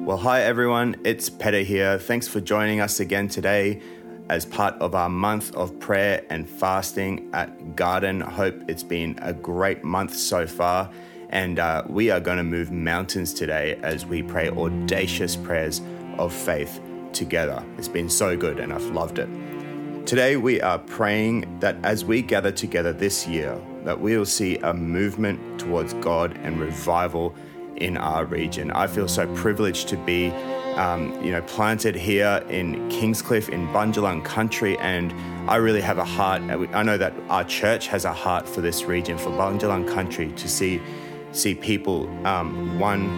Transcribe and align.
Well, 0.00 0.16
hi 0.16 0.40
everyone, 0.42 0.96
it's 1.04 1.28
Petter 1.28 1.60
here. 1.60 1.98
Thanks 1.98 2.26
for 2.26 2.40
joining 2.40 2.80
us 2.80 3.00
again 3.00 3.28
today 3.28 3.82
as 4.30 4.46
part 4.46 4.74
of 4.76 4.94
our 4.94 5.10
month 5.10 5.54
of 5.54 5.78
prayer 5.78 6.24
and 6.30 6.48
fasting 6.48 7.28
at 7.34 7.76
Garden. 7.76 8.22
Hope 8.22 8.62
it's 8.66 8.82
been 8.82 9.18
a 9.20 9.34
great 9.34 9.84
month 9.84 10.16
so 10.16 10.46
far. 10.46 10.90
And 11.28 11.58
uh, 11.58 11.84
we 11.86 12.10
are 12.10 12.18
going 12.18 12.38
to 12.38 12.42
move 12.42 12.72
mountains 12.72 13.34
today 13.34 13.78
as 13.82 14.06
we 14.06 14.22
pray 14.22 14.48
audacious 14.48 15.36
prayers 15.36 15.82
of 16.16 16.32
faith 16.32 16.80
together. 17.12 17.62
It's 17.76 17.86
been 17.86 18.08
so 18.08 18.38
good 18.38 18.58
and 18.58 18.72
I've 18.72 18.86
loved 18.86 19.18
it. 19.18 19.28
Today 20.06 20.38
we 20.38 20.62
are 20.62 20.78
praying 20.78 21.60
that 21.60 21.76
as 21.84 22.06
we 22.06 22.22
gather 22.22 22.50
together 22.50 22.94
this 22.94 23.28
year, 23.28 23.60
that 23.84 24.00
we 24.00 24.16
will 24.16 24.24
see 24.24 24.56
a 24.56 24.72
movement 24.72 25.60
towards 25.60 25.92
God 25.94 26.38
and 26.42 26.58
revival 26.58 27.34
in 27.80 27.96
our 27.96 28.24
region. 28.24 28.70
I 28.70 28.86
feel 28.86 29.08
so 29.08 29.26
privileged 29.34 29.88
to 29.88 29.96
be, 29.96 30.30
um, 30.76 31.20
you 31.24 31.32
know, 31.32 31.42
planted 31.42 31.96
here 31.96 32.44
in 32.48 32.88
Kingscliff 32.90 33.48
in 33.48 33.66
Bundjalung 33.68 34.24
country, 34.24 34.78
and 34.78 35.12
I 35.50 35.56
really 35.56 35.80
have 35.80 35.98
a 35.98 36.04
heart. 36.04 36.42
I 36.42 36.82
know 36.82 36.98
that 36.98 37.14
our 37.28 37.44
church 37.44 37.88
has 37.88 38.04
a 38.04 38.12
heart 38.12 38.48
for 38.48 38.60
this 38.60 38.84
region, 38.84 39.18
for 39.18 39.30
Bundjalung 39.30 39.88
country, 39.88 40.30
to 40.32 40.48
see 40.48 40.80
see 41.32 41.54
people 41.54 42.08
um, 42.26 42.78
won 42.78 43.08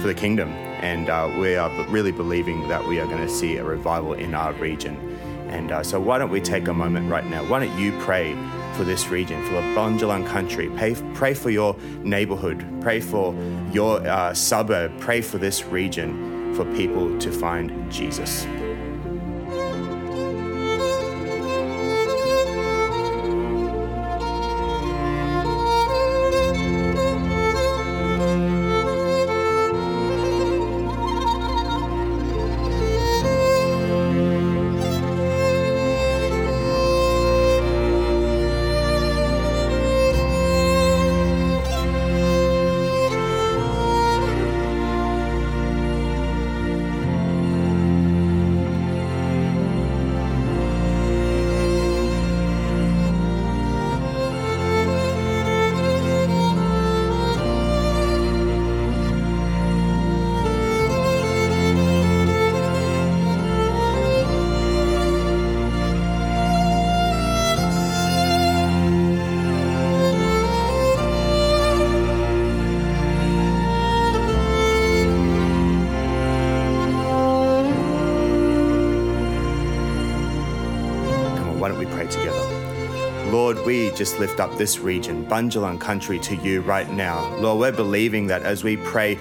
for 0.00 0.08
the 0.08 0.14
kingdom, 0.14 0.50
and 0.80 1.08
uh, 1.08 1.30
we 1.38 1.56
are 1.56 1.70
really 1.88 2.12
believing 2.12 2.68
that 2.68 2.86
we 2.86 3.00
are 3.00 3.06
going 3.06 3.26
to 3.26 3.32
see 3.32 3.56
a 3.56 3.64
revival 3.64 4.14
in 4.14 4.34
our 4.34 4.52
region. 4.54 5.11
And 5.52 5.70
uh, 5.70 5.82
so, 5.82 6.00
why 6.00 6.18
don't 6.18 6.30
we 6.30 6.40
take 6.40 6.68
a 6.68 6.74
moment 6.74 7.10
right 7.10 7.26
now? 7.26 7.44
Why 7.44 7.64
don't 7.64 7.78
you 7.78 7.92
pray? 8.00 8.36
for 8.72 8.84
this 8.84 9.08
region, 9.08 9.44
for 9.44 9.52
the 9.52 9.60
Bundjalung 9.76 10.26
country. 10.26 10.70
Pray, 10.70 10.96
pray 11.14 11.34
for 11.34 11.50
your 11.50 11.76
neighborhood. 12.02 12.64
Pray 12.80 13.00
for 13.00 13.34
your 13.70 14.00
uh, 14.06 14.32
suburb. 14.32 14.98
Pray 14.98 15.20
for 15.20 15.36
this 15.38 15.64
region 15.64 16.54
for 16.54 16.64
people 16.74 17.18
to 17.18 17.30
find 17.30 17.92
Jesus. 17.92 18.46
Lord, 83.32 83.64
we 83.64 83.90
just 83.92 84.18
lift 84.18 84.40
up 84.40 84.58
this 84.58 84.78
region, 84.78 85.24
Bundjalung 85.26 85.80
country, 85.80 86.18
to 86.20 86.36
you 86.36 86.60
right 86.62 86.90
now. 86.90 87.34
Lord, 87.36 87.60
we're 87.60 87.72
believing 87.72 88.26
that 88.26 88.42
as 88.42 88.62
we 88.62 88.76
pray 88.76 89.18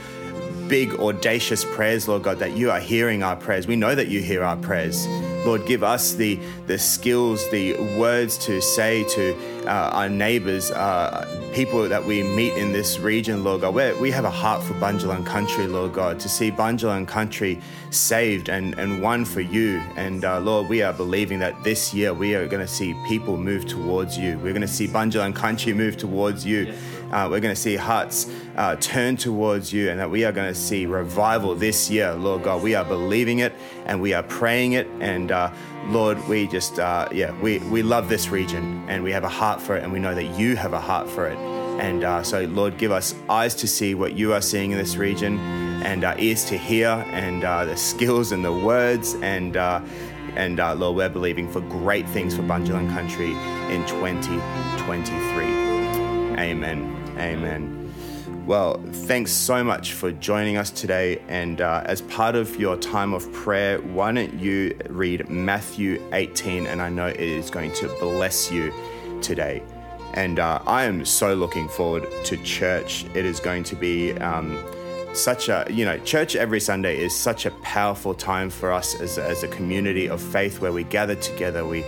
big, 0.67 0.93
audacious 0.95 1.65
prayers, 1.65 2.07
Lord 2.07 2.23
God, 2.23 2.39
that 2.39 2.55
you 2.55 2.71
are 2.71 2.79
hearing 2.79 3.23
our 3.23 3.35
prayers. 3.35 3.67
We 3.67 3.75
know 3.75 3.93
that 3.93 4.07
you 4.07 4.21
hear 4.21 4.41
our 4.41 4.55
prayers. 4.55 5.05
Lord, 5.45 5.65
give 5.65 5.83
us 5.83 6.13
the, 6.13 6.39
the 6.67 6.79
skills, 6.79 7.49
the 7.49 7.73
words 7.97 8.37
to 8.45 8.61
say 8.61 9.03
to 9.09 9.60
uh, 9.65 9.91
our 9.93 10.09
neighbors, 10.09 10.71
uh, 10.71 11.51
people 11.53 11.87
that 11.87 12.03
we 12.03 12.23
meet 12.23 12.53
in 12.53 12.71
this 12.71 12.99
region, 12.99 13.43
Lord 13.43 13.61
God. 13.61 13.75
We're, 13.75 13.99
we 13.99 14.11
have 14.11 14.25
a 14.25 14.29
heart 14.29 14.63
for 14.63 14.73
Bundjalung 14.75 15.25
country, 15.25 15.67
Lord 15.67 15.93
God, 15.93 16.19
to 16.19 16.29
see 16.29 16.51
Bundjalung 16.51 17.07
country 17.07 17.61
saved 17.89 18.49
and, 18.49 18.77
and 18.79 19.01
won 19.01 19.25
for 19.25 19.41
you. 19.41 19.81
And 19.95 20.25
uh, 20.25 20.39
Lord, 20.39 20.69
we 20.69 20.81
are 20.81 20.93
believing 20.93 21.39
that 21.39 21.63
this 21.63 21.93
year 21.93 22.13
we 22.13 22.35
are 22.35 22.47
going 22.47 22.65
to 22.65 22.71
see 22.71 22.95
people 23.07 23.37
move 23.37 23.65
towards 23.65 24.17
you. 24.17 24.37
We're 24.39 24.53
going 24.53 24.61
to 24.61 24.67
see 24.67 24.87
Bundjalung 24.87 25.35
country 25.35 25.73
move 25.73 25.97
towards 25.97 26.45
you. 26.45 26.63
Yes. 26.63 26.77
Uh, 27.11 27.27
we're 27.29 27.41
going 27.41 27.53
to 27.53 27.61
see 27.61 27.75
hearts 27.75 28.31
uh, 28.55 28.77
turn 28.77 29.17
towards 29.17 29.73
you 29.73 29.89
and 29.89 29.99
that 29.99 30.09
we 30.09 30.23
are 30.23 30.31
going 30.31 30.47
to 30.47 30.57
see 30.57 30.85
revival 30.85 31.55
this 31.55 31.89
year, 31.89 32.13
Lord 32.13 32.43
God. 32.43 32.63
We 32.63 32.73
are 32.73 32.85
believing 32.85 33.39
it 33.39 33.53
and 33.85 34.01
we 34.01 34.13
are 34.13 34.23
praying 34.23 34.73
it. 34.73 34.87
And 35.01 35.29
uh, 35.29 35.51
Lord, 35.87 36.25
we 36.27 36.47
just, 36.47 36.79
uh, 36.79 37.07
yeah, 37.11 37.31
we, 37.41 37.59
we 37.59 37.83
love 37.83 38.09
this 38.09 38.29
region 38.29 38.85
and 38.87 39.03
we 39.03 39.11
have 39.11 39.23
a 39.23 39.29
heart 39.29 39.61
for 39.61 39.75
it 39.75 39.83
and 39.83 39.91
we 39.91 39.99
know 39.99 40.15
that 40.15 40.37
you 40.39 40.55
have 40.55 40.73
a 40.73 40.79
heart 40.79 41.09
for 41.09 41.27
it. 41.27 41.37
And 41.79 42.03
uh, 42.03 42.23
so, 42.23 42.41
Lord, 42.45 42.77
give 42.77 42.91
us 42.91 43.15
eyes 43.29 43.55
to 43.55 43.67
see 43.67 43.95
what 43.95 44.13
you 44.13 44.33
are 44.33 44.41
seeing 44.41 44.71
in 44.71 44.77
this 44.77 44.95
region 44.95 45.39
and 45.83 46.03
uh, 46.03 46.15
ears 46.17 46.45
to 46.45 46.57
hear 46.57 46.89
and 47.09 47.41
the 47.41 47.75
skills 47.75 48.31
and 48.31 48.45
the 48.45 48.53
words 48.53 49.15
and 49.15 49.57
and 50.35 50.59
uh, 50.59 50.73
Lord, 50.75 50.95
we're 50.95 51.09
believing 51.09 51.51
for 51.51 51.61
great 51.61 52.07
things 52.09 52.35
for 52.35 52.43
Bundjalung 52.43 52.89
Country 52.93 53.31
in 53.73 53.85
2023. 53.87 55.45
Amen. 56.37 56.97
Amen. 57.17 57.80
Well, 58.45 58.81
thanks 58.91 59.31
so 59.31 59.63
much 59.63 59.93
for 59.93 60.11
joining 60.11 60.57
us 60.57 60.71
today. 60.71 61.21
And 61.27 61.61
uh, 61.61 61.83
as 61.85 62.01
part 62.01 62.35
of 62.35 62.59
your 62.59 62.75
time 62.75 63.13
of 63.13 63.31
prayer, 63.31 63.79
why 63.79 64.11
don't 64.11 64.33
you 64.39 64.75
read 64.89 65.29
Matthew 65.29 66.01
18? 66.11 66.65
And 66.65 66.81
I 66.81 66.89
know 66.89 67.05
it 67.05 67.19
is 67.19 67.51
going 67.51 67.71
to 67.73 67.87
bless 67.99 68.51
you 68.51 68.73
today. 69.21 69.61
And 70.15 70.39
uh, 70.39 70.59
I 70.65 70.85
am 70.85 71.05
so 71.05 71.35
looking 71.35 71.69
forward 71.69 72.07
to 72.25 72.37
church. 72.37 73.05
It 73.13 73.25
is 73.25 73.39
going 73.39 73.63
to 73.65 73.75
be 73.75 74.13
um, 74.13 74.61
such 75.13 75.47
a, 75.47 75.67
you 75.69 75.85
know, 75.85 75.99
church 75.99 76.35
every 76.35 76.59
Sunday 76.59 76.97
is 76.97 77.15
such 77.15 77.45
a 77.45 77.51
powerful 77.61 78.15
time 78.15 78.49
for 78.49 78.71
us 78.71 78.99
as, 78.99 79.19
as 79.19 79.43
a 79.43 79.47
community 79.49 80.09
of 80.09 80.19
faith 80.19 80.59
where 80.61 80.73
we 80.73 80.83
gather 80.83 81.15
together, 81.15 81.63
we, 81.63 81.85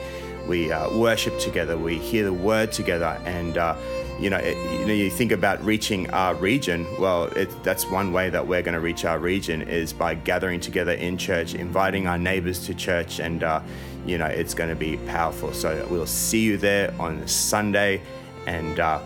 we 0.47 0.72
uh, 0.72 0.96
worship 0.96 1.38
together, 1.40 1.78
we 1.78 1.97
hear 1.97 2.24
the 2.24 2.34
word 2.34 2.72
together, 2.72 3.20
and 3.25 3.58
uh, 3.58 3.75
you 4.23 4.29
know, 4.29 4.38
it, 4.38 4.56
you 4.79 4.85
know, 4.85 4.94
you 4.94 5.09
think 5.09 5.34
about 5.34 5.61
reaching 5.66 6.09
our 6.11 6.34
region. 6.35 6.88
Well, 6.97 7.25
it, 7.25 7.50
that's 7.61 7.85
one 7.85 8.13
way 8.13 8.29
that 8.29 8.47
we're 8.47 8.61
going 8.61 8.73
to 8.73 8.79
reach 8.79 9.03
our 9.03 9.19
region 9.19 9.61
is 9.61 9.91
by 9.91 10.16
gathering 10.16 10.61
together 10.61 10.94
in 10.94 11.17
church, 11.17 11.56
inviting 11.56 12.07
our 12.07 12.17
neighbors 12.17 12.66
to 12.67 12.73
church, 12.73 13.19
and 13.19 13.44
uh, 13.44 13.61
you 14.06 14.17
know, 14.17 14.25
it's 14.25 14.53
going 14.53 14.69
to 14.69 14.78
be 14.78 14.95
powerful. 15.07 15.51
So 15.51 15.85
we'll 15.91 16.06
see 16.06 16.39
you 16.39 16.56
there 16.56 16.94
on 17.00 17.28
Sunday, 17.28 18.01
and 18.47 18.79
uh, 18.79 19.01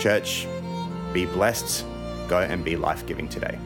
church, 0.00 0.48
be 1.12 1.26
blessed, 1.26 1.86
go 2.26 2.40
and 2.40 2.64
be 2.64 2.76
life 2.76 3.06
giving 3.06 3.28
today. 3.28 3.56